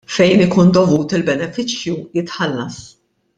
[0.11, 2.81] Fejn ikun dovut il-benefiċċju jitħallas.